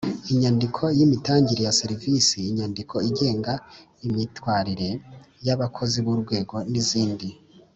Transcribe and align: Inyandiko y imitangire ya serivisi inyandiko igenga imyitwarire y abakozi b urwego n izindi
Inyandiko 0.31 0.81
y 0.97 1.01
imitangire 1.07 1.61
ya 1.67 1.75
serivisi 1.79 2.37
inyandiko 2.49 2.95
igenga 3.09 3.53
imyitwarire 4.05 4.89
y 5.45 5.49
abakozi 5.55 5.97
b 6.05 6.07
urwego 6.13 6.55
n 6.71 6.73
izindi 6.81 7.27